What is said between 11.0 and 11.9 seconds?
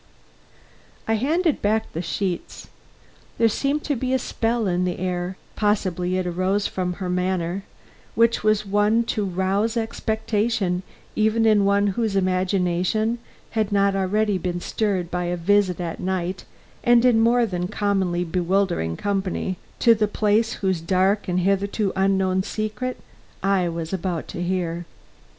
even in one